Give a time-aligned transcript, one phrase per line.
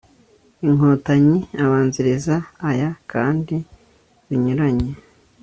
[0.67, 2.35] INKOTANYI abanziriza
[2.69, 3.55] aya kandi
[4.27, 4.91] zinyuranye